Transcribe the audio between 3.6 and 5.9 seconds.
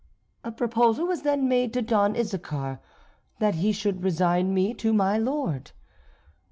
should resign me to my lord.